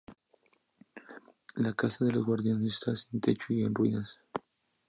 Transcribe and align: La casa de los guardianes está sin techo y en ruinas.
La 1.57 1.73
casa 1.73 2.05
de 2.05 2.11
los 2.11 2.25
guardianes 2.25 2.73
está 2.73 2.95
sin 2.95 3.21
techo 3.21 3.53
y 3.53 3.61
en 3.61 3.75
ruinas. 3.75 4.17